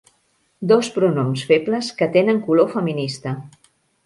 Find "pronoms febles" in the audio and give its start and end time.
0.95-1.91